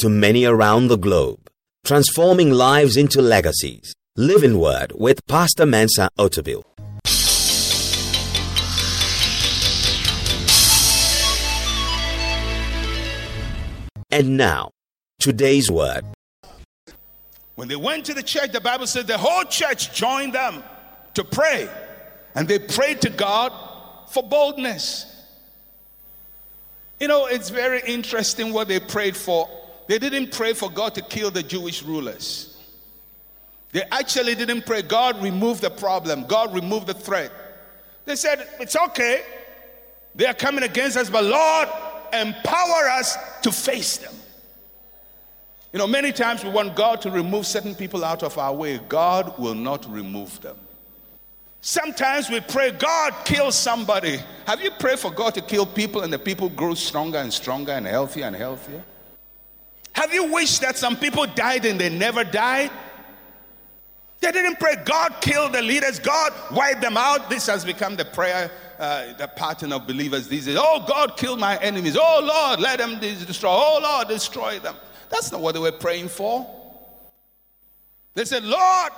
[0.00, 1.50] to many around the globe,
[1.84, 3.94] transforming lives into legacies.
[4.16, 6.62] Living Word with Pastor Mensa Otabil.
[14.10, 14.70] And now,
[15.20, 16.04] today's word.
[17.56, 20.64] When they went to the church, the Bible says the whole church joined them
[21.12, 21.68] to pray.
[22.34, 23.52] And they prayed to God
[24.08, 25.06] for boldness.
[26.98, 29.48] You know, it's very interesting what they prayed for.
[29.90, 32.56] They didn't pray for God to kill the Jewish rulers.
[33.72, 37.32] They actually didn't pray, God, remove the problem, God, remove the threat.
[38.04, 39.24] They said, It's okay.
[40.14, 41.68] They are coming against us, but Lord,
[42.12, 44.14] empower us to face them.
[45.72, 48.78] You know, many times we want God to remove certain people out of our way.
[48.88, 50.56] God will not remove them.
[51.62, 54.20] Sometimes we pray, God, kill somebody.
[54.46, 57.72] Have you prayed for God to kill people and the people grow stronger and stronger
[57.72, 58.84] and healthier and healthier?
[59.92, 62.70] Have you wished that some people died and they never died?
[64.20, 67.30] They didn't pray, God, kill the leaders, God, wipe them out.
[67.30, 70.58] This has become the prayer, uh, the pattern of believers these days.
[70.58, 71.96] Oh, God, kill my enemies.
[71.98, 73.50] Oh, Lord, let them destroy.
[73.50, 74.76] Oh, Lord, destroy them.
[75.08, 76.46] That's not what they were praying for.
[78.14, 78.92] They said, Lord,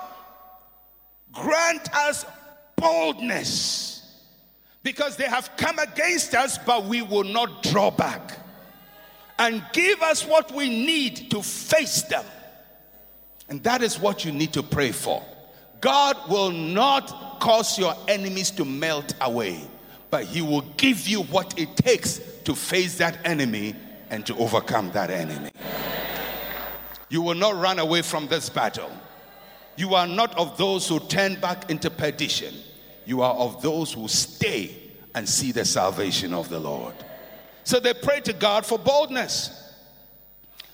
[1.31, 2.27] grant us
[2.77, 3.93] boldness
[4.83, 8.39] because they have come against us, but we will not draw back.
[9.43, 12.25] And give us what we need to face them.
[13.48, 15.21] And that is what you need to pray for.
[15.81, 19.61] God will not cause your enemies to melt away,
[20.11, 23.75] but He will give you what it takes to face that enemy
[24.11, 25.51] and to overcome that enemy.
[27.08, 28.92] You will not run away from this battle.
[29.75, 32.55] You are not of those who turn back into perdition.
[33.07, 34.77] You are of those who stay
[35.17, 36.95] and see the salvation of the Lord.
[37.64, 39.58] So they prayed to God for boldness.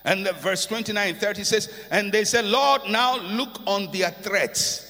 [0.04, 4.10] And the verse 29 and 30 says, And they said, Lord, now look on their
[4.10, 4.88] threats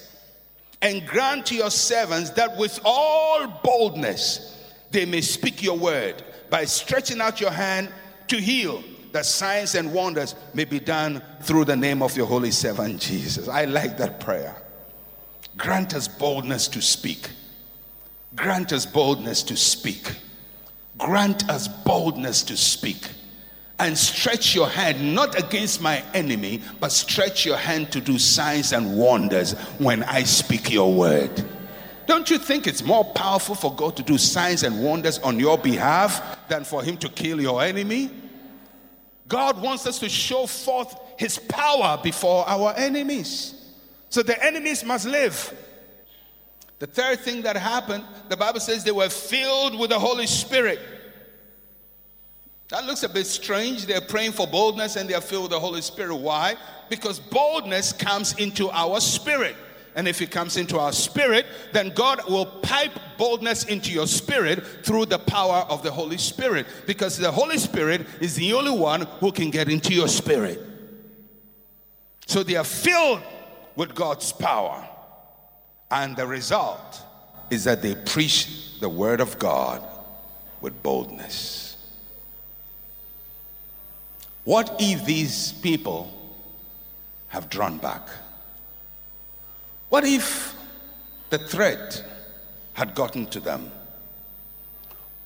[0.80, 4.56] and grant to your servants that with all boldness
[4.90, 7.92] they may speak your word by stretching out your hand
[8.28, 8.82] to heal
[9.12, 13.48] that signs and wonders may be done through the name of your holy servant Jesus.
[13.48, 14.54] I like that prayer.
[15.56, 17.30] Grant us boldness to speak.
[18.36, 20.14] Grant us boldness to speak.
[20.98, 23.08] Grant us boldness to speak.
[23.80, 28.72] And stretch your hand not against my enemy, but stretch your hand to do signs
[28.72, 31.44] and wonders when I speak your word.
[32.06, 35.58] Don't you think it's more powerful for God to do signs and wonders on your
[35.58, 38.10] behalf than for Him to kill your enemy?
[39.28, 43.54] God wants us to show forth his power before our enemies.
[44.08, 45.52] So the enemies must live.
[46.78, 50.78] The third thing that happened, the Bible says they were filled with the Holy Spirit.
[52.68, 53.86] That looks a bit strange.
[53.86, 56.14] They're praying for boldness and they're filled with the Holy Spirit.
[56.14, 56.56] Why?
[56.88, 59.56] Because boldness comes into our spirit.
[59.96, 64.64] And if it comes into our spirit, then God will pipe boldness into your spirit
[64.84, 66.66] through the power of the Holy Spirit.
[66.86, 70.60] Because the Holy Spirit is the only one who can get into your spirit.
[72.26, 73.22] So they are filled
[73.74, 74.86] with God's power.
[75.90, 77.02] And the result
[77.50, 79.82] is that they preach the word of God
[80.60, 81.76] with boldness.
[84.44, 86.12] What if these people
[87.28, 88.08] have drawn back?
[89.88, 90.54] What if
[91.30, 92.02] the threat
[92.74, 93.70] had gotten to them?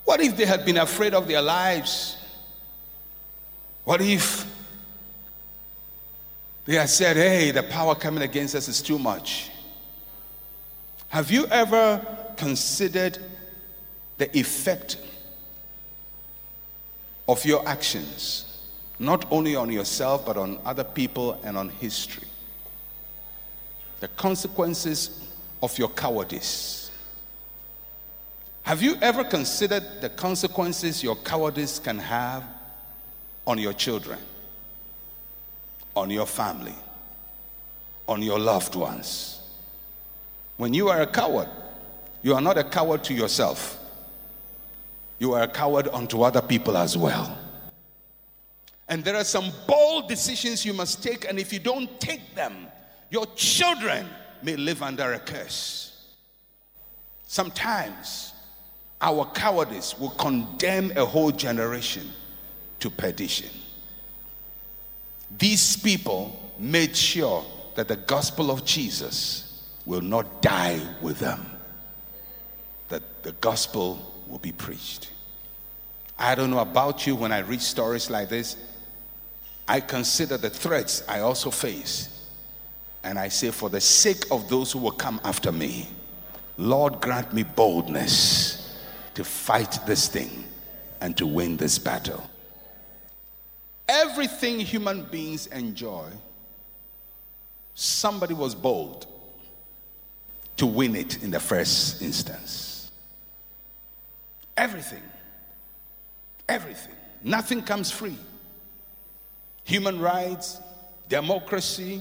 [0.05, 2.17] What if they had been afraid of their lives?
[3.85, 4.47] What if
[6.65, 9.51] they had said, hey, the power coming against us is too much?
[11.13, 12.05] Have you ever
[12.37, 13.19] considered
[14.19, 14.97] the effect
[17.29, 18.61] of your actions,
[18.99, 22.29] not only on yourself, but on other people and on history?
[24.03, 25.29] the consequences
[25.63, 26.91] of your cowardice.
[28.65, 32.43] Have you ever considered the consequences your cowardice can have
[33.47, 34.19] on your children,
[35.95, 36.75] on your family,
[38.09, 39.39] on your loved ones?
[40.63, 41.49] When you are a coward,
[42.23, 43.81] you are not a coward to yourself,
[45.19, 47.37] you are a coward unto other people as well.
[48.89, 52.69] And there are some bold decisions you must take, and if you don't take them,
[53.11, 54.07] your children
[54.41, 56.15] may live under a curse.
[57.27, 58.33] Sometimes
[59.01, 62.09] our cowardice will condemn a whole generation
[62.79, 63.51] to perdition.
[65.37, 67.45] These people made sure
[67.75, 69.52] that the gospel of Jesus
[69.87, 71.45] will not die with them,
[72.89, 75.11] that the gospel will be preached.
[76.19, 78.57] I don't know about you when I read stories like this,
[79.67, 82.09] I consider the threats I also face.
[83.05, 85.89] And I say, for the sake of those who will come after me,
[86.57, 88.79] Lord, grant me boldness
[89.15, 90.45] to fight this thing
[91.01, 92.23] and to win this battle.
[93.89, 96.09] Everything human beings enjoy,
[97.75, 99.07] somebody was bold
[100.63, 102.93] to win it in the first instance.
[104.57, 105.03] Everything.
[106.49, 106.95] Everything.
[107.25, 108.17] Nothing comes free.
[109.65, 110.61] Human rights,
[111.09, 112.01] democracy,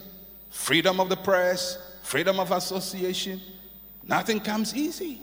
[0.51, 3.41] freedom of the press, freedom of association,
[4.07, 5.19] nothing comes easy.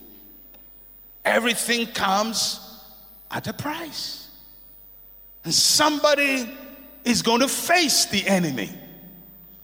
[1.24, 2.82] Everything comes
[3.30, 4.30] at a price.
[5.44, 6.52] And somebody
[7.04, 8.70] is going to face the enemy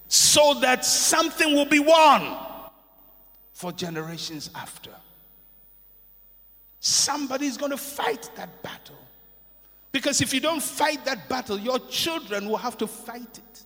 [0.07, 2.37] so that something will be won
[3.55, 4.91] for generations after.
[6.81, 8.99] Somebody is going to fight that battle.
[9.91, 13.63] Because if you don't fight that battle, your children will have to fight it.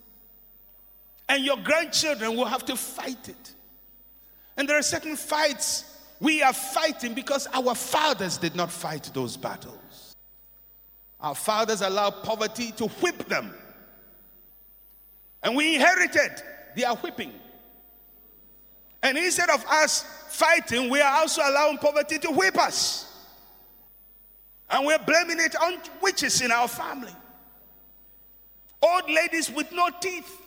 [1.29, 3.55] And your grandchildren will have to fight it.
[4.56, 5.85] And there are certain fights
[6.20, 10.17] we are fighting because our fathers did not fight those battles.
[11.20, 13.55] Our fathers allowed poverty to whip them.
[15.43, 16.43] And we inherited
[16.76, 17.32] their whipping.
[19.02, 23.04] And instead of us fighting, we are also allowing poverty to whip us.
[24.70, 27.14] And we're blaming it on witches in our family.
[28.82, 30.42] Old ladies with no teeth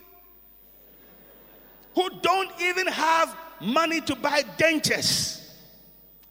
[1.94, 5.38] who don't even have money to buy dentures.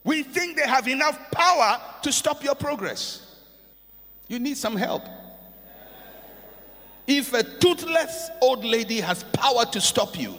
[0.03, 3.35] We think they have enough power to stop your progress.
[4.27, 5.03] You need some help.
[7.05, 10.35] If a toothless old lady has power to stop you,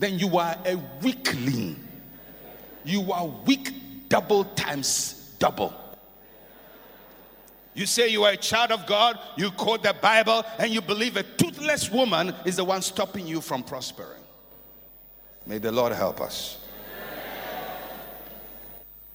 [0.00, 1.76] then you are a weakling.
[2.84, 5.74] You are weak double times double.
[7.74, 11.16] You say you are a child of God, you quote the Bible, and you believe
[11.16, 14.22] a toothless woman is the one stopping you from prospering.
[15.46, 16.58] May the Lord help us.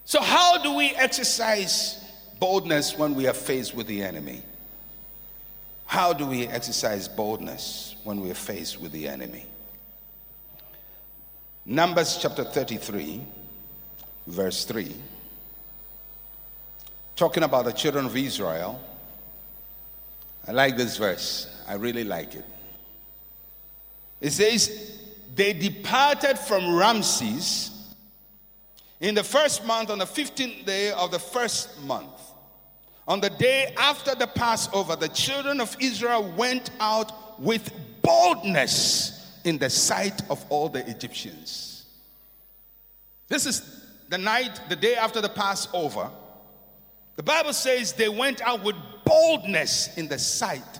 [0.06, 2.00] So, how do we exercise
[2.40, 4.44] boldness when we are faced with the enemy?
[5.88, 9.46] How do we exercise boldness when we are faced with the enemy?
[11.65, 13.21] Numbers chapter 33,
[14.27, 14.95] verse 3
[17.15, 18.79] talking about the children of Israel.
[20.47, 21.47] I like this verse.
[21.67, 22.45] I really like it.
[24.21, 25.00] It says,
[25.33, 27.71] They departed from Ramses
[29.00, 32.09] in the first month, on the 15th day of the first month.
[33.07, 37.71] On the day after the Passover, the children of Israel went out with
[38.01, 39.14] boldness
[39.45, 41.86] in the sight of all the Egyptians.
[43.27, 46.09] This is the night, the day after the Passover.
[47.15, 48.75] The Bible says they went out with
[49.06, 50.80] boldness in the sight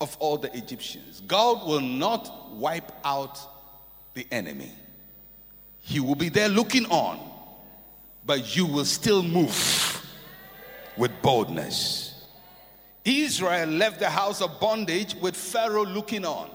[0.00, 1.22] of all the Egyptians.
[1.26, 3.38] God will not wipe out
[4.14, 4.72] the enemy,
[5.80, 7.18] He will be there looking on,
[8.26, 10.06] but you will still move
[10.96, 12.26] with boldness.
[13.04, 16.50] Israel left the house of bondage with Pharaoh looking on.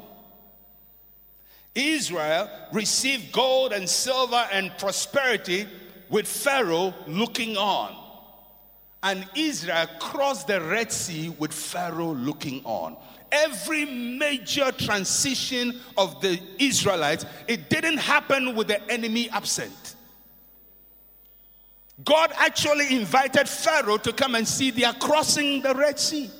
[1.75, 5.67] Israel received gold and silver and prosperity
[6.09, 8.05] with Pharaoh looking on
[9.05, 12.97] and Israel crossed the Red Sea with Pharaoh looking on.
[13.31, 19.95] Every major transition of the Israelites, it didn't happen with the enemy absent.
[22.03, 26.31] God actually invited Pharaoh to come and see they are crossing the Red Sea.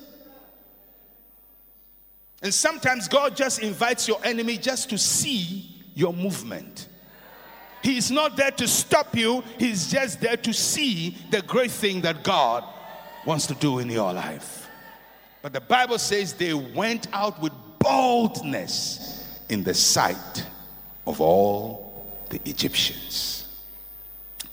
[2.41, 6.87] And sometimes God just invites your enemy just to see your movement.
[7.81, 12.23] He's not there to stop you, He's just there to see the great thing that
[12.23, 12.63] God
[13.25, 14.67] wants to do in your life.
[15.41, 20.45] But the Bible says they went out with boldness in the sight
[21.05, 23.47] of all the Egyptians.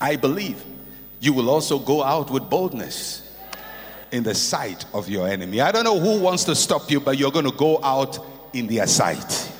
[0.00, 0.62] I believe
[1.20, 3.21] you will also go out with boldness
[4.12, 5.60] in the sight of your enemy.
[5.60, 8.18] I don't know who wants to stop you, but you're going to go out
[8.52, 9.50] in their sight.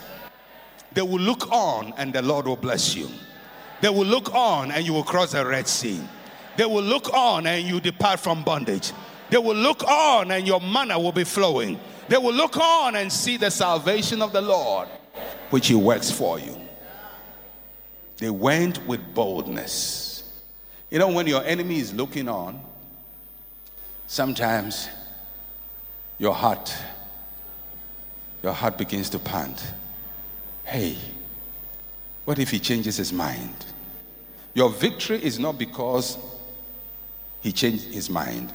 [0.93, 3.09] They will look on and the Lord will bless you.
[3.81, 6.01] They will look on and you will cross the Red Sea.
[6.57, 8.93] They will look on and you depart from bondage.
[9.31, 11.81] They will look on and your manna will be flowing.
[12.09, 14.87] They will look on and see the salvation of the Lord,
[15.49, 16.61] which He works for you.
[18.19, 20.31] They went with boldness.
[20.91, 22.63] You know, when your enemy is looking on,
[24.07, 24.89] sometimes
[26.19, 26.75] your heart,
[28.43, 29.73] your heart begins to pant.
[30.65, 30.97] Hey,
[32.25, 33.67] what if he changes his mind?
[34.55, 36.19] Your victory is not because
[37.41, 38.53] he changed his mind,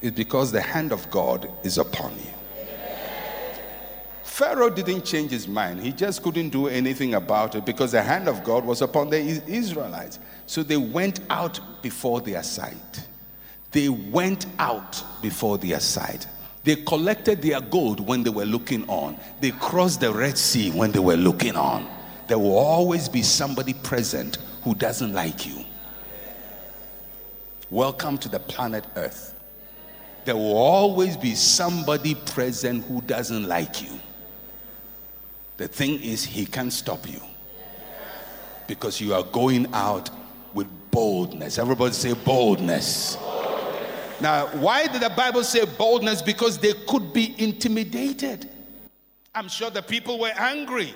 [0.00, 2.34] it's because the hand of God is upon you.
[4.34, 5.80] Pharaoh didn't change his mind.
[5.80, 9.18] He just couldn't do anything about it because the hand of God was upon the
[9.18, 10.18] Israelites.
[10.46, 13.06] So they went out before their sight.
[13.74, 16.28] They went out before their sight.
[16.62, 19.18] They collected their gold when they were looking on.
[19.40, 21.90] They crossed the Red Sea when they were looking on.
[22.28, 25.64] There will always be somebody present who doesn't like you.
[27.68, 29.34] Welcome to the planet Earth.
[30.24, 33.98] There will always be somebody present who doesn't like you.
[35.56, 37.20] The thing is, he can't stop you
[38.68, 40.10] because you are going out
[40.54, 41.58] with boldness.
[41.58, 43.18] Everybody say boldness.
[44.20, 46.22] Now, why did the Bible say boldness?
[46.22, 48.48] Because they could be intimidated.
[49.34, 50.94] I'm sure the people were angry.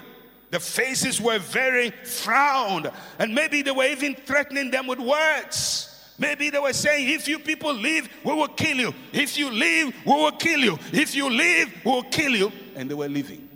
[0.50, 6.14] The faces were very frowned, and maybe they were even threatening them with words.
[6.18, 8.94] Maybe they were saying, if you people leave, we will kill you.
[9.12, 10.78] If you leave, we will kill you.
[10.92, 12.50] If you leave, we will kill you.
[12.74, 13.48] And they were leaving.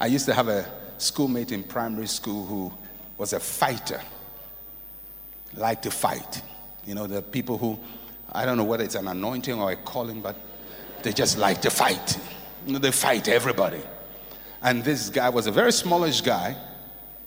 [0.00, 2.72] I used to have a schoolmate in primary school who
[3.18, 4.00] was a fighter,
[5.54, 6.40] liked to fight.
[6.86, 7.78] You know, the people who,
[8.32, 10.36] I don't know whether it's an anointing or a calling, but
[11.02, 12.18] they just like to fight.
[12.66, 13.80] You know, they fight everybody.
[14.62, 16.56] And this guy was a very smallish guy,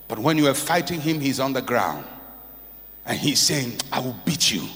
[0.08, 2.04] but when you are fighting him, he's on the ground.
[3.06, 4.66] And he's saying, I will beat you.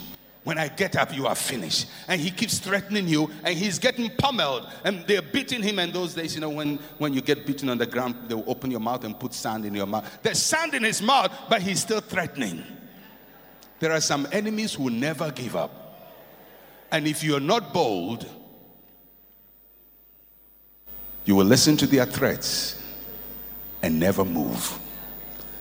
[0.45, 1.87] When I get up, you are finished.
[2.07, 4.69] And he keeps threatening you, and he's getting pummeled.
[4.85, 5.79] And they're beating him.
[5.79, 8.71] And those days, you know, when, when you get beaten on the ground, they'll open
[8.71, 10.19] your mouth and put sand in your mouth.
[10.23, 12.63] There's sand in his mouth, but he's still threatening.
[13.81, 15.81] There are some enemies who never give up.
[16.91, 18.27] And if you're not bold,
[21.25, 22.81] you will listen to their threats
[23.83, 24.79] and never move.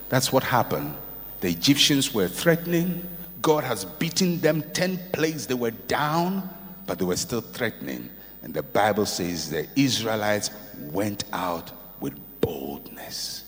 [0.09, 0.95] That's what happened.
[1.41, 3.07] The Egyptians were threatening.
[3.41, 5.47] God has beaten them 10 plagues.
[5.47, 6.49] They were down,
[6.85, 8.09] but they were still threatening.
[8.43, 10.51] And the Bible says the Israelites
[10.91, 13.45] went out with boldness.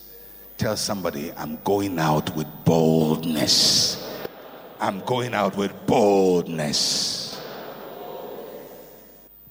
[0.58, 4.05] Tell somebody, I'm going out with boldness.
[4.80, 7.40] I'm going out with boldness.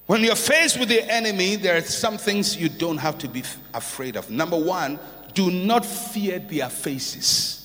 [0.05, 3.43] When you're faced with the enemy, there are some things you don't have to be
[3.73, 4.29] afraid of.
[4.29, 4.99] Number one,
[5.33, 7.61] do not fear their faces.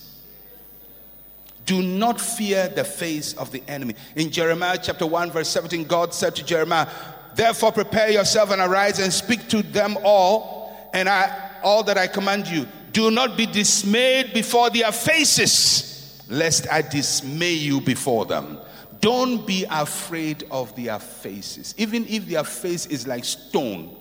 [1.67, 3.95] Do not fear the face of the enemy.
[4.17, 6.89] In Jeremiah chapter 1, verse 17, God said to Jeremiah,
[7.35, 12.07] Therefore prepare yourself and arise and speak to them all, and I all that I
[12.07, 12.67] command you.
[12.93, 15.90] Do not be dismayed before their faces
[16.31, 18.59] lest I dismay you before them.
[19.01, 21.75] Don't be afraid of their faces.
[21.77, 23.97] Even if their face is like stone,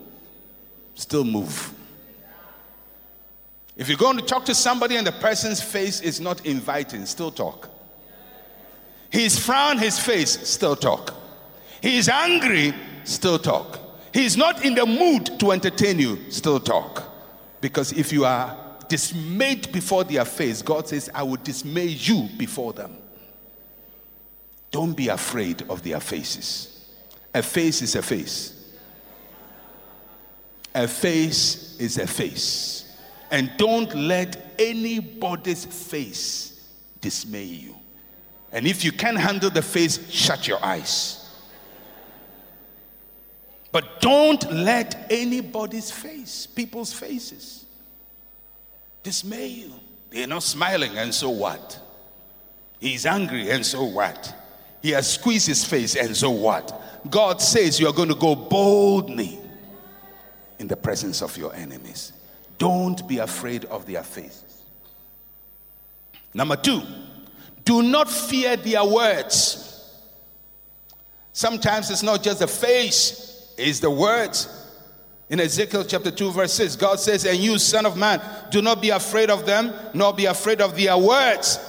[0.93, 1.73] still move.
[3.75, 7.31] If you're going to talk to somebody and the person's face is not inviting, still
[7.31, 7.69] talk.
[9.09, 11.15] He's frowned his face, still talk.
[11.81, 12.73] He's angry,
[13.05, 13.79] still talk.
[14.13, 17.03] He's not in the mood to entertain you, still talk.
[17.61, 18.57] Because if you are
[18.89, 22.97] dismayed before their face, God says, I will dismay you before them.
[24.71, 26.89] Don't be afraid of their faces.
[27.33, 28.55] A face is a face.
[30.75, 32.97] A face is a face.
[33.31, 36.67] And don't let anybody's face
[37.01, 37.75] dismay you.
[38.51, 41.29] And if you can't handle the face, shut your eyes.
[43.71, 47.65] But don't let anybody's face, people's faces,
[49.03, 49.73] dismay you.
[50.09, 51.79] They're not smiling, and so what?
[52.79, 54.35] He's angry, and so what?
[54.81, 56.81] He has squeezed his face, and so what?
[57.09, 59.39] God says you are going to go boldly
[60.57, 62.13] in the presence of your enemies.
[62.57, 64.63] Don't be afraid of their faces.
[66.33, 66.81] Number two,
[67.63, 69.65] do not fear their words.
[71.33, 74.58] Sometimes it's not just the face, it's the words.
[75.29, 78.19] In Ezekiel chapter 2, verse 6, God says, And you, son of man,
[78.49, 81.59] do not be afraid of them, nor be afraid of their words.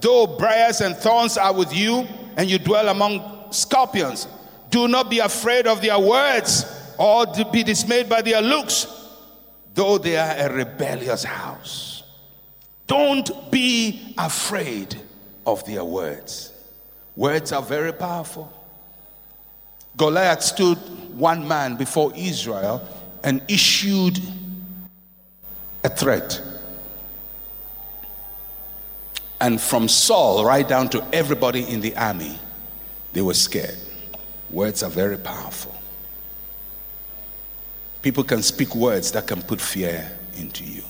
[0.00, 2.08] Though briars and thorns are with you,
[2.38, 4.26] and you dwell among scorpions,
[4.70, 6.64] do not be afraid of their words,
[6.98, 8.86] or be dismayed by their looks,
[9.74, 12.02] though they are a rebellious house.
[12.86, 14.96] Don't be afraid
[15.46, 16.52] of their words.
[17.16, 18.50] Words are very powerful.
[19.96, 20.78] Goliath stood
[21.18, 22.88] one man before Israel
[23.22, 24.18] and issued
[25.84, 26.40] a threat.
[29.40, 32.38] And from Saul right down to everybody in the army,
[33.12, 33.76] they were scared.
[34.50, 35.74] Words are very powerful.
[38.02, 40.82] People can speak words that can put fear into you.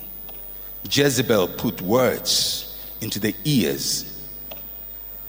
[0.91, 4.07] Jezebel put words into the ears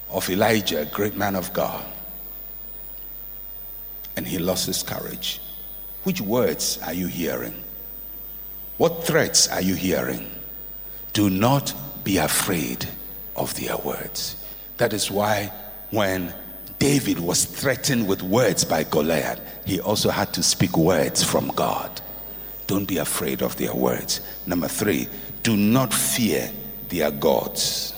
[0.09, 1.85] of Elijah, great man of God,
[4.15, 5.39] and he lost his courage.
[6.03, 7.63] Which words are you hearing?
[8.77, 10.31] What threats are you hearing?
[11.13, 12.87] Do not be afraid
[13.35, 14.35] of their words.
[14.77, 15.51] That is why
[15.91, 16.33] when
[16.79, 22.01] David was threatened with words by Goliath, he also had to speak words from God.
[22.65, 24.21] Don't be afraid of their words.
[24.47, 25.07] Number three,
[25.43, 26.49] do not fear
[26.89, 27.93] their gods.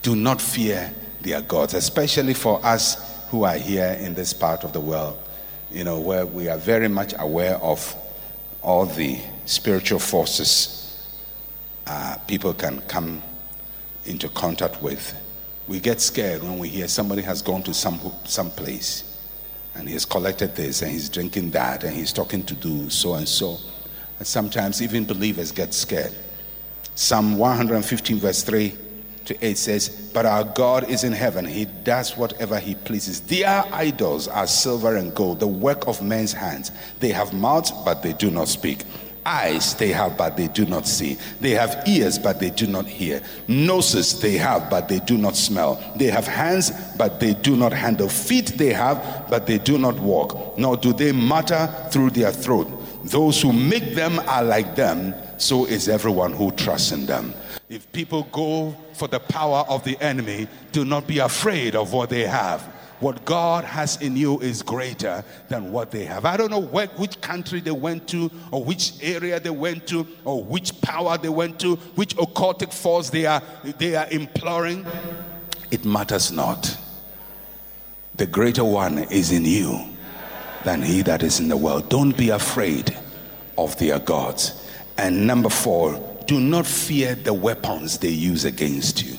[0.00, 4.72] Do not fear their gods, especially for us who are here in this part of
[4.72, 5.18] the world,
[5.74, 7.94] you know, where we are very much aware of
[8.62, 10.80] all the spiritual forces
[11.86, 13.22] uh, people can come
[14.06, 15.20] into contact with.
[15.66, 19.18] We get scared when we hear somebody has gone to some, some place
[19.74, 23.14] and he has collected this and he's drinking that and he's talking to do so
[23.14, 23.58] and so.
[24.18, 26.14] And sometimes even believers get scared.
[26.94, 28.74] Psalm 115, verse 3
[29.26, 31.44] to 8 says, But our God is in heaven.
[31.44, 33.20] He does whatever he pleases.
[33.20, 36.70] Their idols are silver and gold, the work of men's hands.
[37.00, 38.84] They have mouths, but they do not speak.
[39.26, 41.16] Eyes they have, but they do not see.
[41.40, 43.22] They have ears, but they do not hear.
[43.48, 45.82] Noses they have, but they do not smell.
[45.96, 48.10] They have hands, but they do not handle.
[48.10, 50.58] Feet they have, but they do not walk.
[50.58, 52.68] Nor do they mutter through their throat.
[53.04, 57.34] Those who make them are like them, so is everyone who trusts in them.
[57.68, 62.10] If people go for the power of the enemy, do not be afraid of what
[62.10, 62.74] they have
[63.04, 66.24] what God has in you is greater than what they have.
[66.24, 70.06] I don't know where, which country they went to, or which area they went to,
[70.24, 73.42] or which power they went to, which occultic force they are,
[73.78, 74.86] they are imploring.
[75.70, 76.78] It matters not.
[78.16, 79.84] The greater one is in you
[80.64, 81.90] than he that is in the world.
[81.90, 82.96] Don't be afraid
[83.58, 84.63] of their gods.
[84.96, 89.16] And number four, do not fear the weapons they use against you.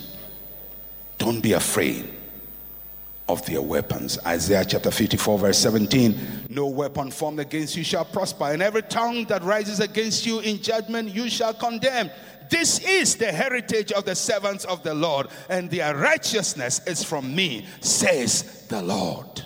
[1.18, 2.10] Don't be afraid
[3.28, 4.20] of their weapons.
[4.26, 9.26] Isaiah chapter 54, verse 17 No weapon formed against you shall prosper, and every tongue
[9.26, 12.10] that rises against you in judgment you shall condemn.
[12.50, 17.34] This is the heritage of the servants of the Lord, and their righteousness is from
[17.36, 19.42] me, says the Lord.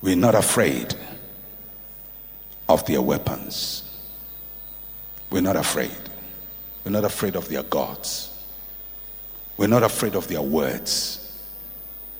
[0.00, 0.94] We're not afraid
[2.68, 3.83] of their weapons.
[5.34, 5.90] We're not afraid.
[6.84, 8.30] We're not afraid of their gods.
[9.56, 11.42] We're not afraid of their words.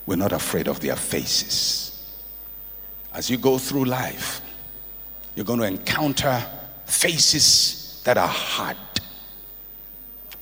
[0.05, 2.13] We're not afraid of their faces.
[3.13, 4.41] As you go through life,
[5.37, 6.45] you're going to encounter
[6.87, 8.77] faces that are hard,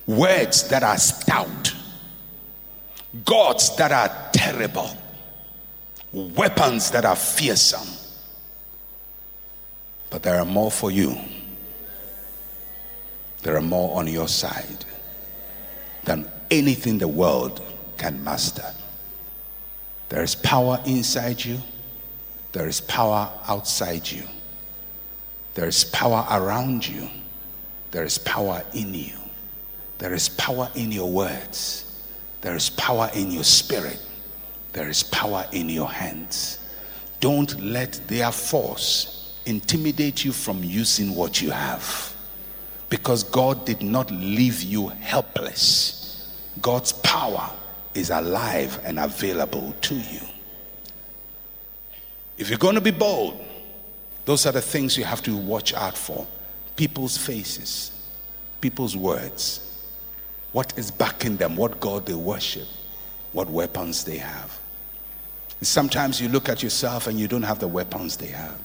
[0.07, 1.75] words that are stout,
[3.23, 4.89] gods that are terrible,
[6.11, 7.87] weapons that are fearsome.
[10.09, 11.15] But there are more for you.
[13.43, 14.85] There are more on your side
[16.05, 17.61] than anything the world
[17.97, 18.73] can master.
[20.09, 21.59] There is power inside you,
[22.53, 24.23] there is power outside you,
[25.55, 27.09] there is power around you,
[27.91, 29.17] there is power in you,
[29.97, 32.01] there is power in your words,
[32.41, 33.99] there is power in your spirit,
[34.71, 36.59] there is power in your hands.
[37.19, 42.12] Don't let their force intimidate you from using what you have.
[42.93, 46.31] Because God did not leave you helpless.
[46.61, 47.49] God's power
[47.95, 50.19] is alive and available to you.
[52.37, 53.43] If you're going to be bold,
[54.25, 56.27] those are the things you have to watch out for
[56.75, 57.91] people's faces,
[58.61, 59.81] people's words,
[60.51, 62.67] what is backing them, what God they worship,
[63.31, 64.59] what weapons they have.
[65.63, 68.59] sometimes you look at yourself and you don't have the weapons they have.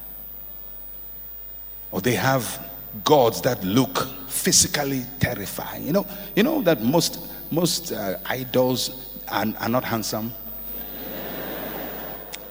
[1.91, 2.68] Or they have
[3.05, 5.87] gods that look physically terrifying.
[5.87, 7.21] You know, you know that most
[7.51, 8.91] most uh, idols
[9.29, 10.33] are, are not handsome.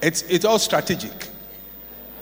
[0.02, 1.30] It's, it's all strategic.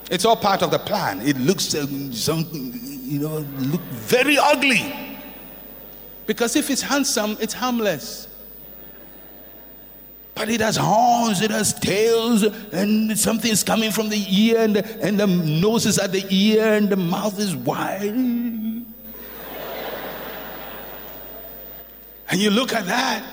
[0.09, 1.21] It's all part of the plan.
[1.21, 4.93] It looks, um, some, you know, look very ugly.
[6.25, 8.27] Because if it's handsome, it's harmless.
[10.35, 14.75] But it has horns, it has tails, and something is coming from the ear, and
[14.75, 18.13] the, and the nose is at the ear, and the mouth is wide.
[22.27, 23.23] And you look at that,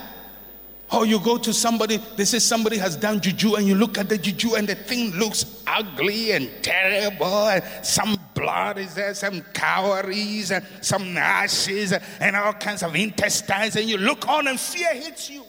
[0.93, 4.09] or you go to somebody, they say somebody has done juju, and you look at
[4.09, 7.49] the juju, and the thing looks ugly and terrible.
[7.49, 13.75] And some blood is there, some cowries, and some ashes, and all kinds of intestines.
[13.75, 15.42] And you look on, and fear hits you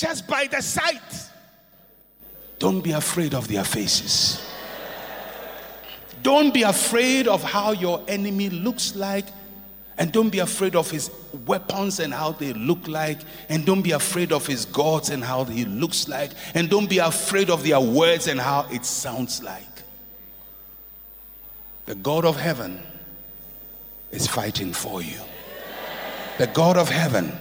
[0.00, 1.28] just by the sight.
[2.58, 4.40] Don't be afraid of their faces.
[6.22, 9.26] Don't be afraid of how your enemy looks like
[10.00, 11.10] And don't be afraid of his
[11.46, 13.18] weapons and how they look like.
[13.50, 16.30] And don't be afraid of his gods and how he looks like.
[16.54, 19.62] And don't be afraid of their words and how it sounds like.
[21.84, 22.80] The God of heaven
[24.10, 25.20] is fighting for you.
[26.38, 27.38] The God of heaven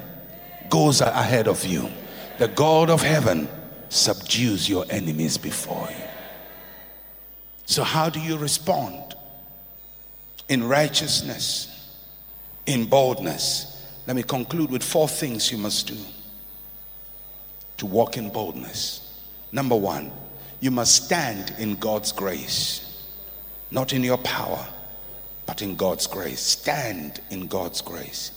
[0.70, 1.90] goes ahead of you.
[2.40, 3.48] The God of heaven
[3.90, 6.06] subdues your enemies before you.
[7.66, 9.16] So, how do you respond?
[10.48, 11.80] In righteousness
[12.70, 13.84] in boldness.
[14.06, 15.98] Let me conclude with four things you must do
[17.78, 19.20] to walk in boldness.
[19.52, 20.12] Number one,
[20.60, 23.08] you must stand in God's grace,
[23.72, 24.68] not in your power,
[25.48, 26.42] but in God's grace.
[26.42, 28.32] Stand in God's grace.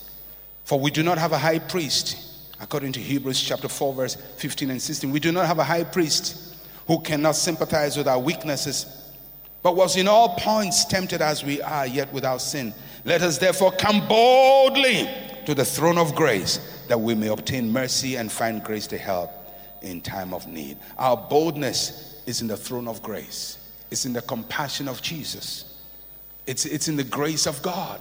[0.65, 2.17] For we do not have a high priest,
[2.63, 5.11] according to Hebrews chapter 4, verse 15 and 16.
[5.11, 9.11] We do not have a high priest who cannot sympathize with our weaknesses,
[9.63, 12.73] but was in all points tempted as we are, yet without sin.
[13.05, 15.11] Let us therefore come boldly
[15.45, 19.31] to the throne of grace that we may obtain mercy and find grace to help
[19.83, 20.79] in time of need.
[20.99, 23.59] Our boldness is in the throne of grace,
[23.91, 25.83] it's in the compassion of Jesus,
[26.47, 28.01] it's, it's in the grace of God.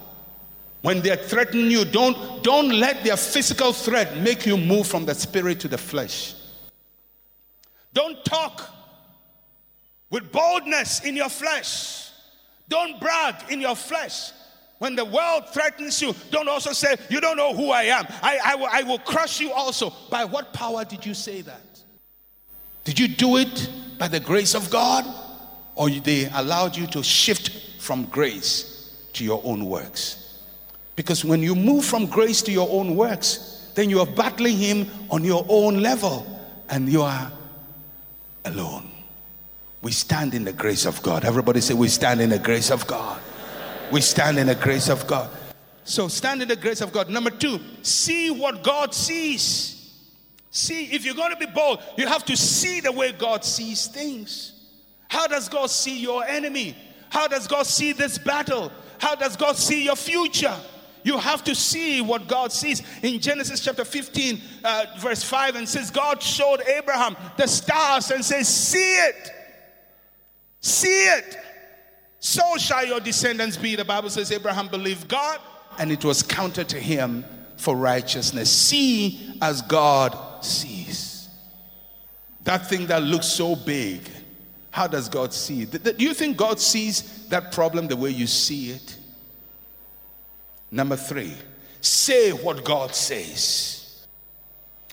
[0.81, 5.13] When they threaten you, don't, don't let their physical threat make you move from the
[5.13, 6.33] spirit to the flesh.
[7.93, 8.69] Don't talk
[10.09, 12.09] with boldness in your flesh.
[12.67, 14.31] Don't brag in your flesh.
[14.79, 18.05] When the world threatens you, don't also say, You don't know who I am.
[18.23, 19.93] I, I, will, I will crush you also.
[20.09, 21.83] By what power did you say that?
[22.83, 25.05] Did you do it by the grace of God?
[25.75, 30.20] Or they allowed you to shift from grace to your own works?
[30.95, 34.89] Because when you move from grace to your own works, then you are battling Him
[35.10, 36.25] on your own level
[36.69, 37.32] and you are
[38.45, 38.89] alone.
[39.82, 41.25] We stand in the grace of God.
[41.25, 43.21] Everybody say, We stand in the grace of God
[43.91, 45.30] we stand in the grace of God.
[45.84, 47.10] So stand in the grace of God.
[47.10, 49.77] Number two, see what God sees.
[50.49, 53.88] See, if you're going to be bold, you have to see the way God sees
[53.88, 54.69] things.
[55.10, 56.75] How does God see your enemy?
[57.10, 58.71] How does God see this battle?
[58.99, 60.56] How does God see your future?
[61.03, 62.83] You have to see what God sees.
[63.01, 68.23] In Genesis chapter 15, uh, verse 5, and says, God showed Abraham the stars and
[68.23, 69.31] says, See it.
[70.61, 71.37] See it.
[72.19, 73.75] So shall your descendants be.
[73.75, 75.39] The Bible says Abraham believed God
[75.79, 77.25] and it was counted to him
[77.57, 78.51] for righteousness.
[78.51, 81.29] See as God sees.
[82.43, 84.01] That thing that looks so big,
[84.69, 85.83] how does God see it?
[85.83, 88.97] Do you think God sees that problem the way you see it?
[90.71, 91.34] Number three,
[91.81, 94.05] say what God says.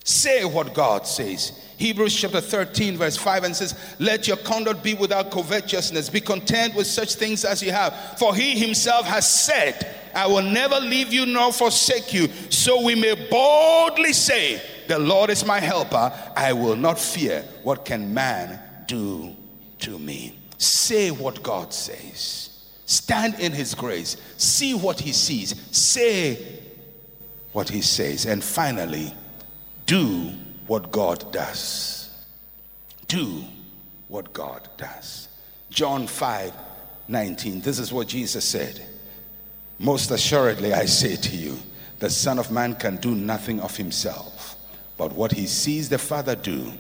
[0.03, 1.53] Say what God says.
[1.77, 6.11] Hebrews chapter 13, verse 5 and says, Let your conduct be without covetousness.
[6.11, 8.19] Be content with such things as you have.
[8.19, 12.29] For he himself has said, I will never leave you nor forsake you.
[12.51, 16.13] So we may boldly say, The Lord is my helper.
[16.35, 17.45] I will not fear.
[17.63, 19.37] What can man do
[19.81, 20.39] to me?
[20.57, 22.48] Say what God says.
[22.89, 24.17] Stand in his grace.
[24.39, 25.55] See what he sees.
[25.77, 26.61] Say
[27.53, 28.25] what he says.
[28.25, 29.13] And finally,
[29.85, 30.33] do
[30.67, 32.11] what God does.
[33.07, 33.45] Do
[34.09, 35.29] what God does.
[35.69, 36.55] John 5
[37.09, 37.61] 19.
[37.61, 38.81] This is what Jesus said.
[39.79, 41.59] Most assuredly, I say to you,
[41.99, 44.57] the Son of Man can do nothing of himself,
[44.97, 46.73] but what he sees the Father do.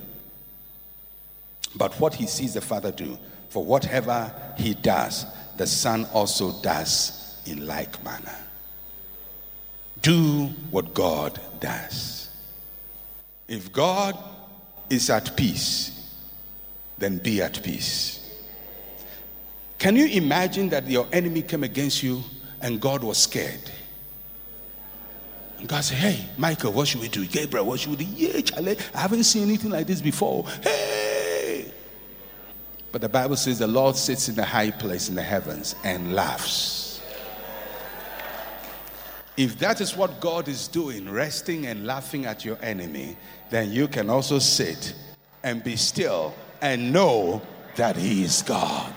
[1.76, 3.18] But what he sees the Father do,
[3.50, 5.26] for whatever he does,
[5.58, 8.36] the Son also does in like manner.
[10.00, 12.30] Do what God does.
[13.48, 14.16] If God
[14.88, 16.14] is at peace,
[16.96, 18.14] then be at peace.
[19.78, 22.22] Can you imagine that your enemy came against you
[22.60, 23.70] and God was scared?
[25.66, 27.26] God said, Hey, Michael, what should we do?
[27.26, 28.04] Gabriel, what should we do?
[28.04, 30.46] Yeah, Charlie, I haven't seen anything like this before.
[30.62, 31.17] Hey!
[32.90, 36.14] But the Bible says the Lord sits in the high place in the heavens and
[36.14, 37.00] laughs.
[39.36, 43.16] If that is what God is doing, resting and laughing at your enemy,
[43.50, 44.94] then you can also sit
[45.44, 47.40] and be still and know
[47.76, 48.92] that He is God.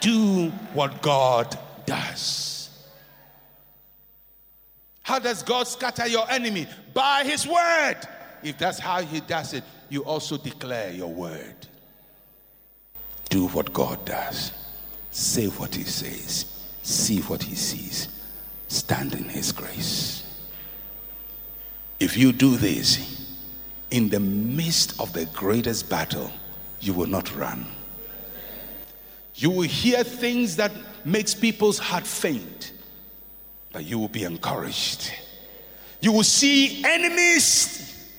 [0.00, 2.68] Do what God does.
[5.02, 6.66] How does God scatter your enemy?
[6.92, 7.96] By His word.
[8.42, 11.66] If that's how He does it, you also declare your word.
[13.32, 14.52] Do what God does,
[15.10, 16.44] say what He says,
[16.82, 18.08] see what He sees
[18.68, 20.22] stand in His grace.
[21.98, 23.26] If you do this,
[23.90, 26.30] in the midst of the greatest battle,
[26.78, 27.64] you will not run.
[29.36, 30.72] You will hear things that
[31.06, 32.72] makes people's heart faint.
[33.72, 35.10] but you will be encouraged.
[36.02, 38.10] You will see enemies,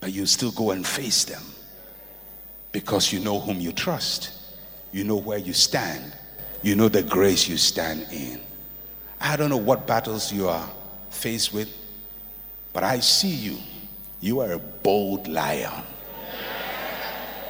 [0.00, 1.53] but you still go and face them
[2.74, 4.32] because you know whom you trust.
[4.90, 6.12] You know where you stand.
[6.60, 8.40] You know the grace you stand in.
[9.20, 10.68] I don't know what battles you are
[11.08, 11.72] faced with,
[12.72, 13.58] but I see you.
[14.20, 15.84] You are a bold lion.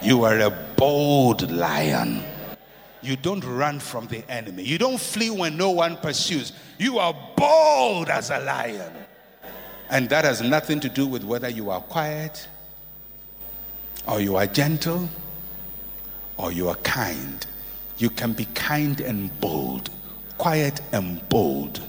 [0.02, 2.22] You are a bold lion.
[3.00, 4.64] You don't run from the enemy.
[4.64, 6.52] You don't flee when no one pursues.
[6.78, 8.92] You are bold as a lion.
[9.88, 12.46] And that has nothing to do with whether you are quiet
[14.06, 15.08] or you are gentle
[16.36, 17.46] or you are kind.
[17.98, 19.90] You can be kind and bold,
[20.38, 21.80] quiet and bold.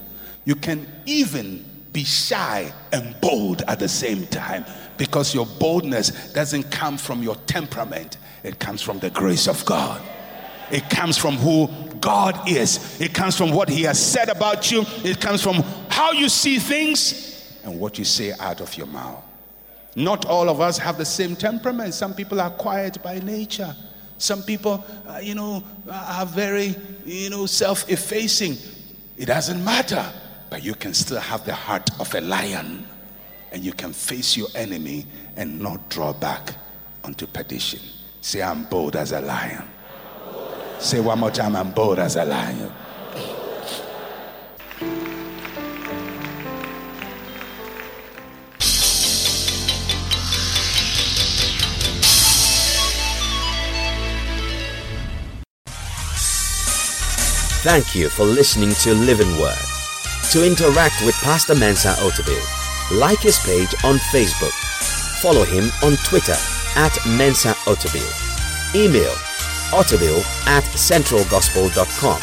[0.46, 4.66] You can even be shy and bold at the same time
[4.98, 10.02] because your boldness doesn't come from your temperament, it comes from the grace of God.
[10.72, 11.68] It comes from who
[12.00, 13.00] God is.
[13.00, 14.84] It comes from what He has said about you.
[15.04, 15.56] It comes from
[15.90, 19.25] how you see things and what you say out of your mouth.
[19.96, 21.94] Not all of us have the same temperament.
[21.94, 23.74] Some people are quiet by nature.
[24.18, 28.58] Some people, uh, you know, are very, you know, self effacing.
[29.18, 30.06] It doesn't matter,
[30.50, 32.86] but you can still have the heart of a lion
[33.52, 35.06] and you can face your enemy
[35.38, 36.54] and not draw back
[37.06, 37.80] unto perdition.
[38.20, 39.64] Say, I'm bold as a lion.
[40.80, 42.72] Say one more time, I'm bold as a lion.
[57.66, 59.58] Thank you for listening to Living Word.
[60.34, 62.40] To interact with Pastor Mensa Otabil,
[63.00, 64.54] like his page on Facebook.
[65.20, 66.36] Follow him on Twitter
[66.76, 68.06] at Mensa Otabil.
[68.76, 69.10] Email
[69.74, 72.22] otabil at centralgospel.com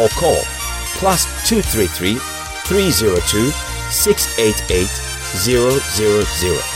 [0.00, 0.42] or call
[0.96, 2.16] plus 233
[2.64, 3.50] 302
[3.90, 4.86] 688
[5.44, 6.69] 000.